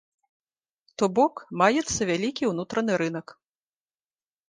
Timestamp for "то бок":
1.01-1.33